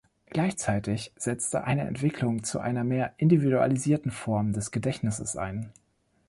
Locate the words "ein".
5.37-5.71